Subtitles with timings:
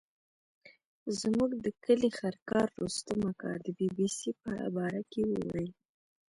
[1.19, 5.71] زموږ د کلي خرکار رستم اکا د بي بي سي په باره کې ویل.